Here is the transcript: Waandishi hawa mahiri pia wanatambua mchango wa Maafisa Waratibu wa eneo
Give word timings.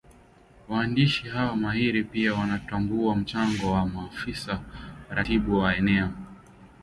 Waandishi 0.69 1.27
hawa 1.29 1.55
mahiri 1.55 2.03
pia 2.03 2.33
wanatambua 2.33 3.15
mchango 3.15 3.71
wa 3.71 3.85
Maafisa 3.85 4.61
Waratibu 5.09 5.57
wa 5.59 5.75
eneo 5.75 6.09